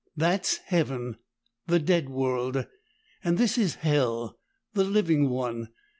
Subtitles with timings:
[0.17, 1.17] "That's Heaven,
[1.67, 2.65] the dead world,
[3.23, 4.35] and this is Hell,
[4.73, 5.69] the living one.